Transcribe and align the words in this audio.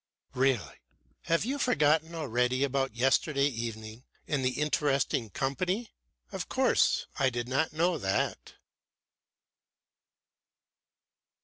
"Really, 0.33 0.77
have 1.25 1.45
you 1.45 1.59
forgotten 1.59 2.15
already 2.15 2.63
about 2.63 2.95
yesterday 2.95 3.45
evening 3.45 4.03
and 4.27 4.43
the 4.43 4.59
interesting 4.59 5.29
company? 5.29 5.91
Of 6.31 6.49
course 6.49 7.05
I 7.19 7.29
did 7.29 7.47
not 7.47 7.71
know 7.71 7.99
that." 7.99 8.55